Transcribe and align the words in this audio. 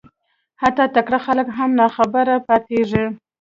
حتی 0.61 0.85
تکړه 0.95 1.19
خلک 1.25 1.47
هم 1.57 1.69
ناخبره 1.79 2.35
پاتېږي 2.47 3.03